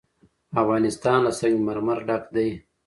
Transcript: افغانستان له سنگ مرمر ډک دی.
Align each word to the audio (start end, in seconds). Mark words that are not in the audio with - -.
افغانستان 0.61 1.17
له 1.25 1.31
سنگ 1.39 1.55
مرمر 1.67 1.97
ډک 2.07 2.23
دی. 2.35 2.49